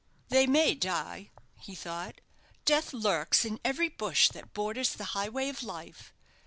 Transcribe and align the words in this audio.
"They 0.29 0.47
may 0.47 0.73
die," 0.73 1.29
he 1.59 1.75
thought; 1.75 2.21
"death 2.65 2.91
lurks 2.91 3.45
in 3.45 3.59
every 3.63 3.87
bush 3.89 4.29
that 4.29 4.51
borders 4.51 4.93
the 4.95 5.03
highway 5.13 5.47
of 5.47 5.61
life. 5.61 6.11